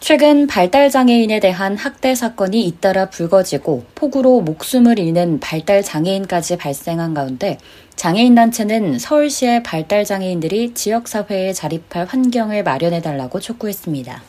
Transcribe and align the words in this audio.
최근 0.00 0.46
발달장애인에 0.46 1.40
대한 1.40 1.76
학대 1.76 2.14
사건이 2.14 2.64
잇따라 2.64 3.10
불거지고 3.10 3.84
폭우로 3.94 4.40
목숨을 4.40 4.98
잃는 4.98 5.40
발달장애인까지 5.40 6.56
발생한 6.56 7.12
가운데 7.12 7.58
장애인단체는 7.96 8.98
서울시의 8.98 9.62
발달장애인들이 9.62 10.72
지역사회에 10.72 11.52
자립할 11.52 12.06
환경을 12.06 12.62
마련해달라고 12.62 13.40
촉구했습니다. 13.40 14.22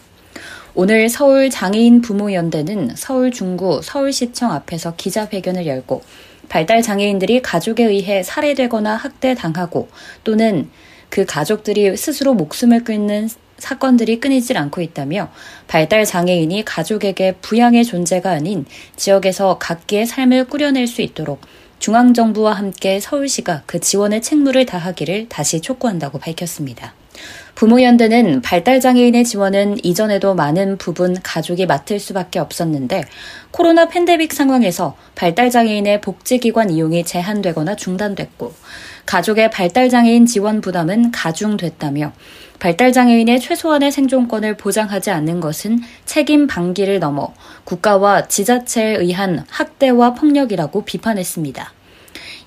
오늘 0.76 1.08
서울 1.08 1.50
장애인 1.50 2.02
부모연대는 2.02 2.96
서울 2.98 3.32
중구 3.32 3.80
서울시청 3.82 4.52
앞에서 4.52 4.96
기자회견을 4.98 5.66
열고 5.68 6.02
발달 6.50 6.82
장애인들이 6.82 7.42
가족에 7.42 7.86
의해 7.86 8.24
살해되거나 8.24 8.98
학대당하고 8.98 9.88
또는 10.26 10.70
그 11.10 11.26
가족들이 11.26 11.96
스스로 11.96 12.34
목숨을 12.34 12.84
끊는 12.84 13.30
사건들이 13.62 14.20
끊이질 14.20 14.58
않고 14.58 14.82
있다며 14.82 15.30
발달 15.68 16.04
장애인이 16.04 16.66
가족에게 16.66 17.34
부양의 17.42 17.86
존재가 17.86 18.32
아닌 18.32 18.66
지역에서 18.96 19.60
각기의 19.60 20.08
삶을 20.08 20.46
꾸려낼 20.46 20.88
수 20.88 21.04
있도록 21.04 21.42
중앙정부와 21.78 22.54
함께 22.54 23.00
서울시가 23.00 23.64
그 23.68 23.80
지원의 23.80 24.24
책무를 24.24 24.66
다하기를 24.66 25.30
다시 25.30 25.62
촉구한다고 25.62 26.18
밝혔습니다. 26.18 26.96
부모연대는 27.56 28.42
발달장애인의 28.42 29.24
지원은 29.26 29.84
이전에도 29.84 30.34
많은 30.36 30.78
부분 30.78 31.16
가족이 31.22 31.66
맡을 31.66 32.00
수밖에 32.00 32.40
없었는데 32.40 33.04
코로나 33.52 33.88
팬데믹 33.88 34.34
상황에서 34.34 34.96
발달장애인의 35.16 36.02
복지기관 36.02 36.70
이용이 36.70 37.04
제한되거나 37.04 37.76
중단됐고 37.76 38.54
가족의 39.06 39.52
발달장애인 39.52 40.26
지원 40.26 40.62
부담은 40.62 41.12
가중됐다며 41.12 42.14
발달장애인의 42.60 43.40
최소한의 43.40 43.92
생존권을 43.92 44.56
보장하지 44.56 45.10
않는 45.10 45.40
것은 45.40 45.80
책임 46.06 46.48
방기를 46.48 47.00
넘어 47.00 47.34
국가와 47.64 48.28
지자체에 48.28 48.98
의한 48.98 49.44
학대와 49.50 50.14
폭력이라고 50.14 50.86
비판했습니다. 50.86 51.74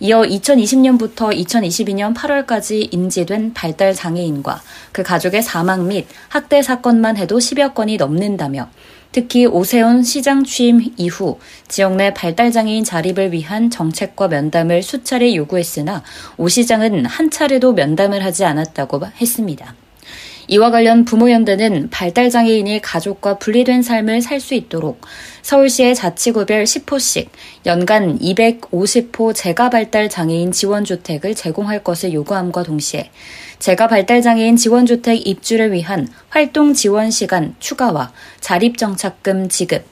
이어 0.05 0.20
2020년부터 0.20 1.34
2022년 1.34 2.14
8월까지 2.14 2.92
인지된 2.92 3.55
발달 3.55 3.94
장애인과 3.94 4.61
그 4.92 5.02
가족의 5.02 5.42
사망 5.42 5.88
및 5.88 6.06
학대 6.28 6.61
사건만 6.61 7.16
해도 7.16 7.38
10여 7.38 7.72
건이 7.72 7.96
넘는다며 7.96 8.69
특히 9.12 9.46
오세훈 9.46 10.02
시장 10.02 10.44
취임 10.44 10.92
이후 10.98 11.38
지역 11.69 11.96
내 11.96 12.12
발달장애인 12.12 12.84
자립을 12.84 13.33
위한 13.33 13.70
정책과 13.70 14.28
면담을 14.28 14.83
수차례 14.83 15.34
요구했으나 15.36 16.02
오 16.36 16.48
시장은 16.48 17.06
한 17.06 17.30
차례도 17.30 17.72
면담을 17.72 18.22
하지 18.22 18.44
않았다고 18.44 19.00
했습니다. 19.18 19.74
이와 20.48 20.70
관련 20.70 21.04
부모연대는 21.04 21.90
발달장애인이 21.90 22.80
가족과 22.82 23.38
분리된 23.38 23.82
삶을 23.82 24.22
살 24.22 24.40
수 24.44 24.54
있도록 24.54 25.00
서울시의 25.42 25.94
자치구별 25.94 26.64
10호씩 26.64 27.28
연간 27.64 28.18
250호 28.18 29.34
재가발달장애인 29.34 30.52
지원주택을 30.52 31.34
제공할 31.34 31.82
것을 31.82 32.12
요구함과 32.12 32.62
동시에 32.62 33.10
재가발달장애인 33.58 34.56
지원주택 34.56 35.27
입주를 35.27 35.72
위한 35.72 36.08
활동 36.28 36.74
지원 36.74 37.10
시간 37.10 37.54
추가와 37.58 38.12
자립정착금 38.40 39.48
지급, 39.48 39.84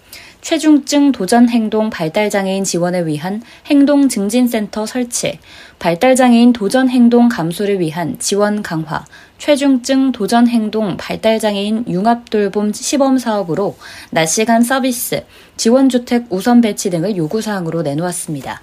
최중증 0.42 1.12
도전 1.12 1.48
행동 1.48 1.88
발달장애인 1.88 2.64
지원을 2.64 3.06
위한 3.06 3.42
행동증진센터 3.66 4.86
설치, 4.86 5.38
발달장애인 5.78 6.53
도전 6.53 6.88
행동 6.91 7.28
감소를 7.28 7.78
위한 7.78 8.16
지원 8.19 8.60
강화, 8.60 9.04
최중증 9.38 10.10
도전 10.10 10.48
행동 10.48 10.97
발달장애인 10.97 11.84
융합돌봄 11.88 12.72
시범 12.72 13.19
사업으로 13.19 13.76
낮 14.10 14.26
시간 14.26 14.62
서비스, 14.62 15.25
지원주택 15.56 16.26
우선 16.30 16.60
배치 16.60 16.91
등을 16.91 17.16
요구사항으로 17.16 17.82
내놓았습니다. 17.82 18.62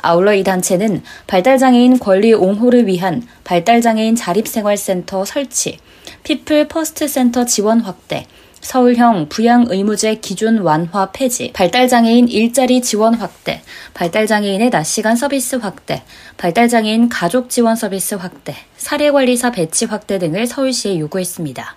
아울러 0.00 0.34
이 0.34 0.42
단체는 0.42 1.04
발달장애인 1.28 2.00
권리 2.00 2.32
옹호를 2.32 2.88
위한 2.88 3.22
발달장애인 3.44 4.16
자립생활센터 4.16 5.24
설치, 5.24 5.78
피플 6.24 6.66
퍼스트 6.66 7.06
센터 7.06 7.44
지원 7.44 7.80
확대, 7.80 8.26
서울형 8.62 9.28
부양 9.28 9.66
의무제 9.68 10.14
기준 10.14 10.58
완화 10.58 11.10
폐지, 11.10 11.50
발달장애인 11.52 12.28
일자리 12.28 12.80
지원 12.80 13.14
확대, 13.14 13.60
발달장애인의 13.92 14.70
낮 14.70 14.84
시간 14.84 15.16
서비스 15.16 15.56
확대, 15.56 16.02
발달장애인 16.36 17.08
가족 17.08 17.50
지원 17.50 17.74
서비스 17.74 18.14
확대, 18.14 18.54
사례관리사 18.76 19.50
배치 19.50 19.84
확대 19.84 20.20
등을 20.20 20.46
서울시에 20.46 21.00
요구했습니다. 21.00 21.76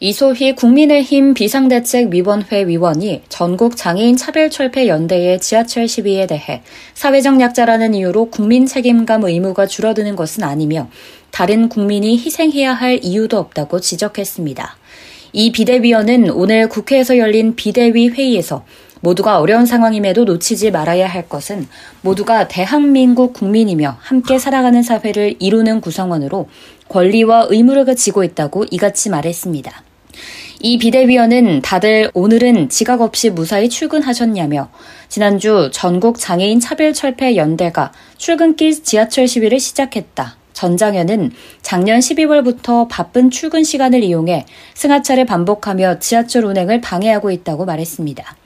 이소희 0.00 0.54
국민의힘 0.54 1.32
비상대책위원회 1.32 2.66
위원이 2.66 3.22
전국 3.30 3.74
장애인 3.74 4.18
차별철폐 4.18 4.88
연대의 4.88 5.40
지하철 5.40 5.88
시위에 5.88 6.26
대해 6.26 6.60
사회적 6.92 7.40
약자라는 7.40 7.94
이유로 7.94 8.26
국민 8.26 8.66
책임감 8.66 9.24
의무가 9.24 9.66
줄어드는 9.66 10.14
것은 10.14 10.42
아니며 10.42 10.90
다른 11.34 11.68
국민이 11.68 12.16
희생해야 12.16 12.74
할 12.74 13.00
이유도 13.02 13.38
없다고 13.38 13.80
지적했습니다. 13.80 14.76
이 15.32 15.50
비대위원은 15.50 16.30
오늘 16.30 16.68
국회에서 16.68 17.18
열린 17.18 17.56
비대위 17.56 18.10
회의에서 18.10 18.64
모두가 19.00 19.40
어려운 19.40 19.66
상황임에도 19.66 20.26
놓치지 20.26 20.70
말아야 20.70 21.08
할 21.08 21.28
것은 21.28 21.66
모두가 22.02 22.46
대한민국 22.46 23.32
국민이며 23.32 23.96
함께 23.98 24.38
살아가는 24.38 24.80
사회를 24.84 25.34
이루는 25.40 25.80
구성원으로 25.80 26.48
권리와 26.88 27.48
의무를 27.50 27.96
지고 27.96 28.22
있다고 28.22 28.66
이같이 28.70 29.10
말했습니다. 29.10 29.82
이 30.60 30.78
비대위원은 30.78 31.62
다들 31.62 32.12
오늘은 32.14 32.68
지각 32.68 33.00
없이 33.00 33.30
무사히 33.30 33.68
출근하셨냐며 33.68 34.70
지난주 35.08 35.68
전국 35.72 36.20
장애인 36.20 36.60
차별철폐 36.60 37.34
연대가 37.34 37.92
출근길 38.18 38.84
지하철 38.84 39.26
시위를 39.26 39.58
시작했다. 39.58 40.43
전장현은 40.54 41.32
작년 41.60 41.98
12월부터 41.98 42.88
바쁜 42.88 43.30
출근 43.30 43.62
시간을 43.62 44.02
이용해 44.02 44.46
승하차를 44.74 45.26
반복하며 45.26 45.98
지하철 45.98 46.46
운행을 46.46 46.80
방해하고 46.80 47.30
있다고 47.30 47.66
말했습니다. 47.66 48.36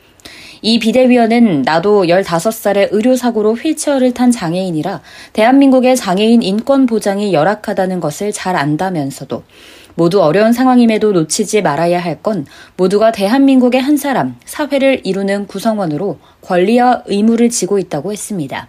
이 0.61 0.81
비대위원은 0.81 1.63
나도 1.63 2.05
15살에 2.07 2.89
의료사고로 2.91 3.55
휠체어를 3.55 4.13
탄 4.13 4.33
장애인이라 4.33 5.03
대한민국의 5.33 5.95
장애인 5.97 6.43
인권 6.43 6.87
보장이 6.87 7.33
열악하다는 7.33 8.01
것을 8.01 8.33
잘 8.33 8.57
안다면서도 8.57 9.45
모두 9.95 10.23
어려운 10.23 10.53
상황임에도 10.53 11.13
놓치지 11.13 11.63
말아야 11.63 12.01
할 12.01 12.23
건 12.23 12.47
모두가 12.77 13.13
대한민국의 13.13 13.81
한 13.81 13.97
사람, 13.97 14.37
사회를 14.45 15.03
이루는 15.05 15.47
구성원으로 15.47 16.19
권리와 16.43 17.05
의무를 17.07 17.51
지고 17.51 17.79
있다고 17.79 18.13
했습니다. 18.13 18.69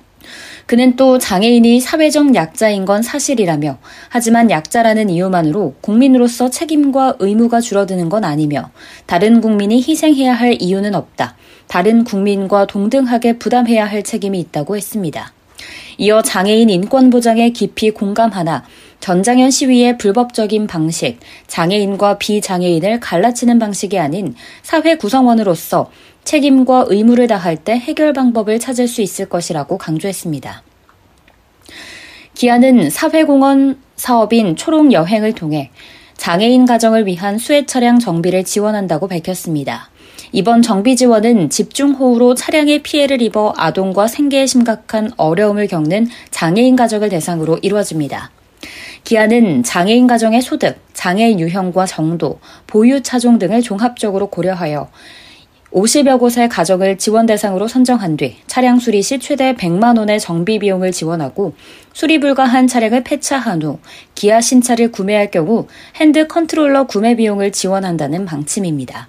그는 0.69 0.95
또 0.95 1.17
장애인이 1.17 1.79
사회적 1.79 2.35
약자인 2.35 2.85
건 2.85 3.01
사실이라며 3.01 3.79
하지만 4.07 4.51
약자라는 4.51 5.09
이유만으로 5.09 5.73
국민으로서 5.81 6.51
책임과 6.51 7.15
의무가 7.17 7.59
줄어드는 7.59 8.07
건 8.09 8.23
아니며 8.23 8.69
다른 9.07 9.41
국민이 9.41 9.77
희생해야 9.77 10.31
할 10.31 10.61
이유는 10.61 10.93
없다. 10.93 11.35
다른 11.65 12.03
국민과 12.03 12.67
동등하게 12.67 13.39
부담해야 13.39 13.83
할 13.83 14.03
책임이 14.03 14.39
있다고 14.41 14.77
했습니다. 14.77 15.33
이어 15.97 16.21
장애인 16.21 16.69
인권 16.69 17.09
보장에 17.09 17.49
깊이 17.49 17.89
공감하나 17.89 18.63
전장현 18.99 19.49
시위의 19.49 19.97
불법적인 19.97 20.67
방식, 20.67 21.17
장애인과 21.47 22.19
비장애인을 22.19 22.99
갈라치는 22.99 23.57
방식이 23.57 23.97
아닌 23.97 24.35
사회 24.61 24.97
구성원으로서 24.97 25.89
책임과 26.29 26.85
의무를 26.89 27.25
다할 27.25 27.57
때 27.57 27.73
해결 27.73 28.13
방법을 28.13 28.59
찾을 28.59 28.87
수 28.87 29.01
있을 29.01 29.27
것이라고 29.27 29.79
강조했습니다. 29.79 30.61
기아는 32.35 32.91
사회공헌 32.91 33.79
사업인 33.95 34.55
초록 34.55 34.93
여행을 34.93 35.33
통해 35.33 35.71
장애인 36.17 36.67
가정을 36.67 37.07
위한 37.07 37.39
수해 37.39 37.65
차량 37.65 37.97
정비를 37.97 38.43
지원한다고 38.43 39.07
밝혔습니다. 39.07 39.89
이번 40.31 40.61
정비 40.61 40.95
지원은 40.95 41.49
집중호우로 41.49 42.35
차량에 42.35 42.83
피해를 42.83 43.23
입어 43.23 43.55
아동과 43.57 44.05
생계에 44.05 44.45
심각한 44.45 45.09
어려움을 45.17 45.65
겪는 45.65 46.09
장애인 46.29 46.75
가족을 46.75 47.09
대상으로 47.09 47.57
이루어집니다. 47.63 48.29
기아는 49.03 49.63
장애인 49.63 50.05
가정의 50.05 50.43
소득, 50.43 50.77
장애 50.93 51.31
유형과 51.31 51.87
정도, 51.87 52.39
보유 52.67 53.01
차종 53.01 53.39
등을 53.39 53.63
종합적으로 53.63 54.27
고려하여 54.27 54.91
50여 55.71 56.19
곳의 56.19 56.49
가정을 56.49 56.97
지원 56.97 57.27
대상으로 57.27 57.67
선정한 57.67 58.17
뒤 58.17 58.37
차량 58.47 58.79
수리 58.79 59.03
시 59.03 59.19
최대 59.19 59.53
100만 59.53 59.99
원의 59.99 60.19
정비 60.19 60.57
비용을 60.57 60.91
지원하고 60.91 61.53
수리 61.93 62.19
불가한 62.19 62.67
차량을 62.67 63.03
폐차한 63.03 63.61
후 63.61 63.79
기아 64.15 64.41
신차를 64.41 64.91
구매할 64.91 65.29
경우 65.29 65.67
hand 65.97 66.25
controller 66.27 66.87
구매 66.87 67.15
비용을 67.15 67.51
지원한다는 67.51 68.25
방침입니다. 68.25 69.07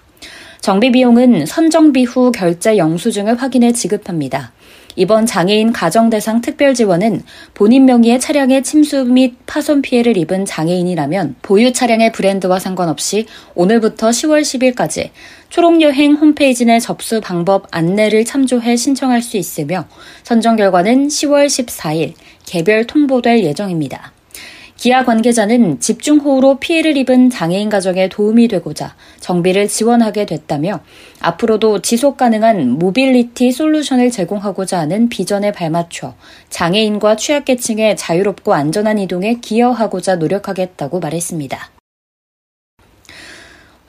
정비 0.60 0.92
비용은 0.92 1.46
선정비 1.46 2.04
후 2.04 2.30
결제 2.30 2.76
영수증을 2.76 3.40
확인해 3.40 3.72
지급합니다. 3.72 4.52
이번 4.96 5.26
장애인 5.26 5.72
가정 5.72 6.10
대상 6.10 6.40
특별 6.40 6.74
지원은 6.74 7.22
본인 7.54 7.84
명의의 7.84 8.20
차량의 8.20 8.62
침수 8.62 9.04
및 9.04 9.34
파손 9.46 9.82
피해를 9.82 10.16
입은 10.16 10.44
장애인이라면 10.44 11.36
보유 11.42 11.72
차량의 11.72 12.12
브랜드와 12.12 12.58
상관없이 12.58 13.26
오늘부터 13.54 14.10
10월 14.10 14.42
10일까지 14.42 15.10
초록여행 15.48 16.14
홈페이지 16.14 16.64
내 16.64 16.78
접수 16.78 17.20
방법 17.20 17.66
안내를 17.70 18.24
참조해 18.24 18.76
신청할 18.76 19.22
수 19.22 19.36
있으며 19.36 19.86
선정 20.22 20.56
결과는 20.56 21.08
10월 21.08 21.46
14일 21.46 22.14
개별 22.46 22.86
통보될 22.86 23.44
예정입니다. 23.44 24.12
기아 24.80 25.04
관계자는 25.04 25.78
집중호우로 25.78 26.58
피해를 26.58 26.96
입은 26.96 27.28
장애인 27.28 27.68
가정에 27.68 28.08
도움이 28.08 28.48
되고자 28.48 28.94
정비를 29.20 29.68
지원하게 29.68 30.24
됐다며 30.24 30.80
앞으로도 31.20 31.82
지속 31.82 32.16
가능한 32.16 32.78
모빌리티 32.78 33.52
솔루션을 33.52 34.10
제공하고자 34.10 34.78
하는 34.78 35.08
비전에 35.08 35.52
발맞춰 35.52 36.14
장애인과 36.48 37.16
취약계층의 37.16 37.96
자유롭고 37.96 38.54
안전한 38.54 38.98
이동에 38.98 39.34
기여하고자 39.40 40.16
노력하겠다고 40.16 41.00
말했습니다. 41.00 41.70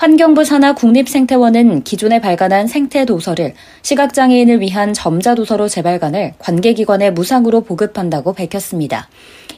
환경부 0.01 0.43
산하 0.43 0.73
국립생태원은 0.73 1.83
기존에 1.83 2.19
발간한 2.19 2.65
생태 2.65 3.05
도서를 3.05 3.53
시각장애인을 3.83 4.59
위한 4.59 4.95
점자 4.95 5.35
도서로 5.35 5.67
재발간을 5.67 6.33
관계기관에 6.39 7.11
무상으로 7.11 7.61
보급한다고 7.61 8.33
밝혔습니다. 8.33 9.09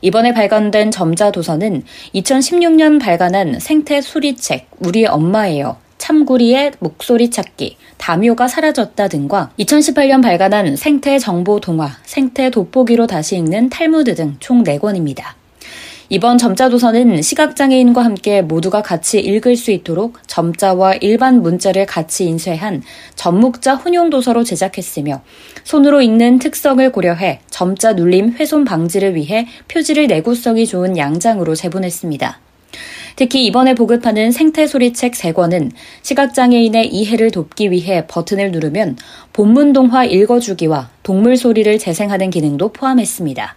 이번에 0.01 0.33
발간된 0.33 0.91
점자 0.91 1.31
도서는 1.31 1.83
2016년 2.13 2.99
발간한 2.99 3.59
생태 3.59 4.01
수리책 4.01 4.67
우리 4.79 5.05
엄마예요. 5.05 5.77
참구리의 6.03 6.73
목소리 6.79 7.29
찾기, 7.29 7.77
다묘가 7.97 8.49
사라졌다 8.49 9.07
등과 9.07 9.51
2018년 9.57 10.21
발간한 10.21 10.75
생태 10.75 11.17
정보 11.17 11.61
동화, 11.61 11.91
생태 12.03 12.49
돋보기로 12.49 13.07
다시 13.07 13.37
읽는 13.37 13.69
탈무드 13.69 14.13
등 14.15 14.35
총 14.41 14.65
4권입니다. 14.65 15.23
이번 16.09 16.37
점자 16.37 16.67
도서는 16.67 17.21
시각장애인과 17.21 18.03
함께 18.03 18.41
모두가 18.41 18.81
같이 18.81 19.21
읽을 19.21 19.55
수 19.55 19.71
있도록 19.71 20.17
점자와 20.27 20.95
일반 20.95 21.41
문자를 21.41 21.85
같이 21.85 22.25
인쇄한 22.25 22.83
전묵자 23.15 23.75
혼용 23.75 24.09
도서로 24.09 24.43
제작했으며 24.43 25.21
손으로 25.63 26.01
읽는 26.01 26.39
특성을 26.39 26.91
고려해 26.91 27.39
점자 27.49 27.93
눌림 27.93 28.33
훼손 28.33 28.65
방지를 28.65 29.15
위해 29.15 29.47
표지를 29.69 30.07
내구성이 30.07 30.67
좋은 30.67 30.97
양장으로 30.97 31.55
제본했습니다. 31.55 32.41
특히 33.15 33.45
이번에 33.45 33.75
보급하는 33.75 34.31
생태소리책 34.31 35.13
3권은 35.13 35.71
시각장애인의 36.01 36.87
이해를 36.87 37.31
돕기 37.31 37.71
위해 37.71 38.05
버튼을 38.07 38.51
누르면 38.51 38.97
본문 39.33 39.73
동화 39.73 40.05
읽어주기와 40.05 40.89
동물 41.03 41.37
소리를 41.37 41.77
재생하는 41.79 42.29
기능도 42.29 42.73
포함했습니다. 42.73 43.55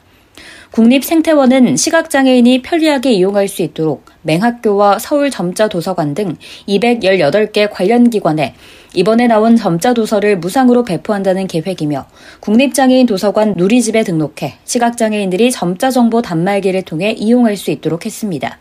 국립생태원은 0.73 1.77
시각장애인이 1.77 2.61
편리하게 2.61 3.13
이용할 3.13 3.49
수 3.49 3.63
있도록 3.63 4.05
맹학교와 4.23 4.99
서울점자도서관 4.99 6.15
등 6.15 6.37
218개 6.69 7.69
관련 7.71 8.11
기관에 8.11 8.55
이번에 8.95 9.27
나온 9.27 9.57
점자도서를 9.57 10.39
무상으로 10.39 10.85
배포한다는 10.85 11.47
계획이며 11.47 12.07
국립장애인 12.41 13.07
도서관 13.07 13.55
누리집에 13.57 14.03
등록해 14.03 14.57
시각장애인들이 14.65 15.51
점자정보 15.51 16.23
단말기를 16.23 16.83
통해 16.83 17.13
이용할 17.13 17.57
수 17.57 17.71
있도록 17.71 18.05
했습니다. 18.05 18.59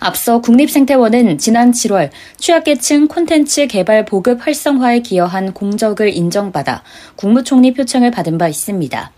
앞서 0.00 0.40
국립생태원은 0.40 1.38
지난 1.38 1.72
7월 1.72 2.10
취약계층 2.36 3.08
콘텐츠 3.08 3.66
개발 3.66 4.04
보급 4.04 4.46
활성화에 4.46 5.00
기여한 5.00 5.52
공적을 5.52 6.14
인정받아 6.14 6.82
국무총리 7.16 7.74
표창을 7.74 8.10
받은 8.10 8.38
바 8.38 8.48
있습니다. 8.48 9.12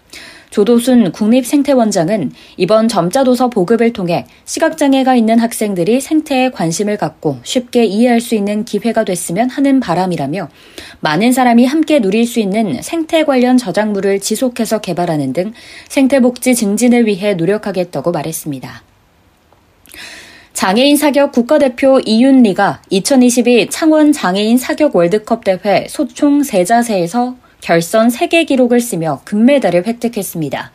조도순 0.51 1.13
국립생태원장은 1.13 2.33
이번 2.57 2.89
점자도서 2.89 3.51
보급을 3.51 3.93
통해 3.93 4.27
시각장애가 4.45 5.15
있는 5.15 5.39
학생들이 5.39 6.01
생태에 6.01 6.51
관심을 6.51 6.97
갖고 6.97 7.39
쉽게 7.45 7.85
이해할 7.85 8.21
수 8.21 8.35
있는 8.35 8.65
기회가 8.65 9.05
됐으면 9.05 9.49
하는 9.49 9.81
바람이라며 9.81 10.49
많은 11.01 11.33
사람이 11.33 11.67
함께 11.67 12.01
누릴 12.01 12.27
수 12.27 12.41
있는 12.41 12.83
생태 12.83 13.25
관련 13.25 13.57
저작물을 13.57 14.21
지속해서 14.21 14.81
개발하는 14.81 15.33
등 15.33 15.53
생태복지 15.89 16.55
증진을 16.57 17.07
위해 17.07 17.35
노력하겠다고 17.35 18.11
말했습니다. 18.11 18.83
장애인 20.61 20.99
사격 20.99 21.33
국가대표 21.33 22.01
이윤리가 22.01 22.83
2022 22.91 23.71
창원 23.71 24.13
장애인 24.13 24.59
사격 24.59 24.95
월드컵 24.95 25.43
대회 25.43 25.87
소총 25.89 26.43
세자세에서 26.43 27.35
결선 27.63 28.09
3개 28.09 28.47
기록을 28.47 28.79
쓰며 28.79 29.23
금메달을 29.25 29.87
획득했습니다. 29.87 30.71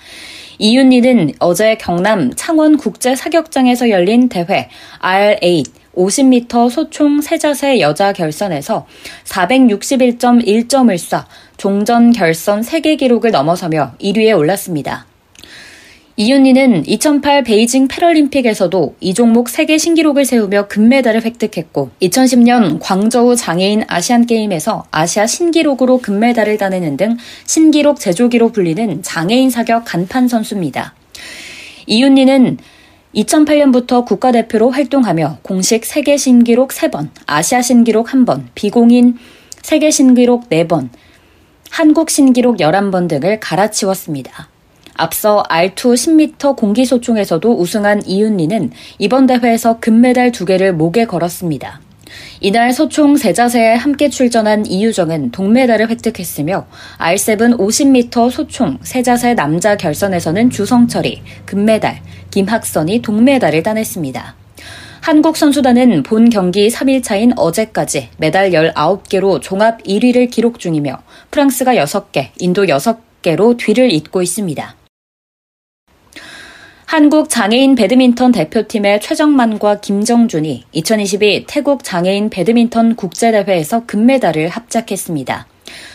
이윤리는 0.58 1.34
어제 1.38 1.76
경남 1.76 2.34
창원 2.34 2.78
국제 2.78 3.16
사격장에서 3.16 3.92
열린 3.92 4.28
대회 4.28 4.70
R8 5.02 5.70
50m 5.96 6.72
소총 6.72 7.22
세자세 7.22 7.80
여자 7.80 8.12
결선에서 8.12 8.88
461.1점을 9.26 10.96
쏴 10.96 11.26
종전 11.58 12.12
결선 12.12 12.62
3개 12.62 12.98
기록을 12.98 13.30
넘어서며 13.30 13.92
1위에 14.02 14.36
올랐습니다. 14.36 15.06
이윤리는 16.18 16.88
2008 16.88 17.44
베이징 17.44 17.90
패럴림픽에서도 17.90 18.96
이 19.02 19.14
종목 19.14 19.50
세계 19.50 19.78
신기록을 19.78 20.24
세우며 20.24 20.70
금메달을 20.70 21.26
획득했고 21.26 21.90
2010년 22.02 22.80
광저우 22.80 23.36
장애인 23.36 23.84
아시안게임에서 23.90 24.86
아시아 24.92 25.28
신기록으로 25.28 25.98
금메달을 25.98 26.58
따내는 26.58 26.96
등 26.96 27.18
신기록 27.46 28.00
제조기로 28.00 28.54
불리는 28.54 29.04
장애인 29.04 29.50
사격 29.50 29.84
간판 29.84 30.30
선수입니다. 30.30 30.96
이윤리는 31.88 32.60
2008년부터 33.14 34.06
국가대표로 34.06 34.72
활동하며 34.72 35.40
공식 35.42 35.84
세계 35.84 36.16
신기록 36.16 36.70
3번, 36.70 37.10
아시아 37.26 37.62
신기록 37.62 38.08
1번, 38.08 38.44
비공인 38.56 39.18
세계 39.62 39.92
신기록 39.92 40.50
4번, 40.50 40.88
한국 41.72 42.10
신기록 42.10 42.58
11번 42.58 43.10
등을 43.10 43.42
갈아치웠습니다. 43.42 44.55
앞서 44.96 45.44
R2 45.50 45.76
10m 45.76 46.56
공기소총에서도 46.56 47.58
우승한 47.58 48.06
이윤리는 48.06 48.72
이번 49.00 49.28
대회에서 49.28 49.80
금메달 49.80 50.32
두 50.32 50.46
개를 50.46 50.74
목에 50.74 51.06
걸었습니다. 51.06 51.82
이날 52.40 52.72
소총 52.72 53.18
세자세에 53.18 53.76
함께 53.76 54.10
출전한 54.10 54.66
이유정은 54.66 55.32
동메달을 55.32 55.90
획득했으며 55.90 56.66
R7 56.98 57.58
50m 57.58 58.30
소총 58.30 58.80
세자세 58.82 59.34
남자 59.34 59.76
결선에서는 59.76 60.50
주성철이 60.50 61.22
금메달, 61.46 62.02
김학선이 62.32 63.02
동메달을 63.02 63.64
따냈습니다. 63.64 64.36
한국 65.02 65.38
선수단은 65.38 66.04
본 66.04 66.30
경기 66.30 66.68
3일차인 66.70 67.34
어제까지 67.38 68.10
메달 68.18 68.52
19개로 68.52 69.40
종합 69.42 69.84
1위를 69.84 70.32
기록 70.32 70.60
중이며 70.60 70.98
프랑스가 71.30 71.76
6개, 71.76 72.30
인도 72.40 72.66
6개로 72.66 73.56
뒤를 73.56 73.92
잇고 73.92 74.24
있습니다. 74.24 74.76
한국 76.86 77.30
장애인 77.30 77.74
배드민턴 77.74 78.32
대표팀의 78.32 79.02
최정만과 79.02 79.82
김정준이 79.82 80.66
2022 80.72 81.46
태국 81.48 81.84
장애인 81.84 82.30
배드민턴 82.30 82.96
국제대회에서 82.96 83.88
금메달을 83.88 84.50
합작했습니다. 84.50 85.48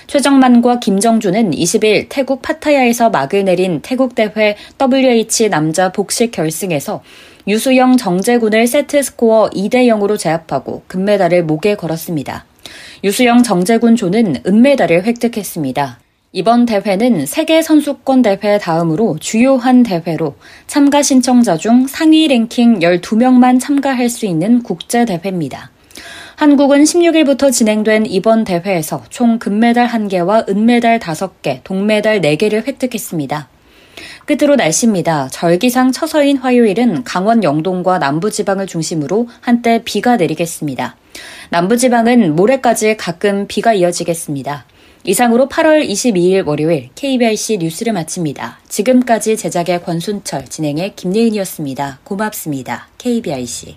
최정만과 0.09 0.81
김정준은 0.81 1.53
20일 1.53 2.07
태국 2.09 2.43
파타야에서 2.43 3.11
막을 3.11 3.45
내린 3.45 3.81
태국 3.83 4.17
대회 4.17 4.57
WH 4.81 5.49
남자 5.49 5.93
복식 5.93 6.33
결승에서 6.33 7.03
유수영 7.47 7.97
정재군을 7.97 8.67
세트 8.67 9.01
스코어 9.01 9.51
2대 9.51 9.87
0으로 9.87 10.19
제압하고 10.19 10.83
금메달을 10.89 11.45
목에 11.45 11.77
걸었습니다. 11.77 12.45
유수영 13.05 13.45
정재군 13.45 13.95
조는 13.95 14.43
은메달을 14.45 15.05
획득했습니다. 15.05 16.00
이번 16.33 16.65
대회는 16.65 17.27
세계 17.27 17.61
선수권 17.61 18.23
대회 18.23 18.57
다음으로 18.57 19.17
주요한 19.19 19.83
대회로 19.83 20.37
참가 20.69 21.03
신청자 21.03 21.57
중 21.57 21.89
상위 21.89 22.29
랭킹 22.29 22.79
12명만 22.79 23.59
참가할 23.59 24.09
수 24.09 24.27
있는 24.27 24.63
국제 24.63 25.05
대회입니다. 25.05 25.73
한국은 26.37 26.85
16일부터 26.85 27.53
진행된 27.53 28.07
이번 28.07 28.45
대회에서 28.45 29.03
총 29.09 29.41
금메달 29.41 29.89
1개와 29.89 30.49
은메달 30.49 31.01
5개, 31.01 31.65
동메달 31.65 32.21
4개를 32.21 32.65
획득했습니다. 32.65 33.49
끝으로 34.25 34.55
날씨입니다. 34.55 35.31
절기상 35.33 35.91
처서인 35.91 36.37
화요일은 36.37 37.03
강원 37.03 37.43
영동과 37.43 37.99
남부지방을 37.99 38.69
중심으로 38.69 39.29
한때 39.41 39.83
비가 39.85 40.17
내리겠습니다. 40.17 40.95
남부지방은 41.51 42.37
모레까지 42.37 42.97
가끔 42.97 43.49
비가 43.49 43.75
이어지겠습니다. 43.75 44.65
이상으로 45.05 45.49
8월 45.49 45.89
22일 45.89 46.47
월요일 46.47 46.91
KBIC 46.95 47.59
뉴스를 47.59 47.93
마칩니다. 47.93 48.61
지금까지 48.69 49.37
제작의 49.37 49.83
권순철, 49.83 50.47
진행의 50.47 50.95
김예은이었습니다. 50.97 52.01
고맙습니다. 52.05 52.89
KBIC. 52.99 53.77